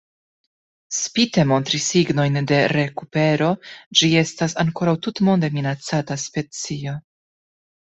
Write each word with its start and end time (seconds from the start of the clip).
Spite 0.99 1.45
montri 1.51 1.81
signojn 1.89 2.41
de 2.53 2.59
rekupero, 2.75 3.53
ĝi 4.01 4.13
estas 4.25 4.61
ankoraŭ 4.67 5.01
tutmonde 5.09 5.55
minacata 5.61 6.23
specio. 6.29 7.01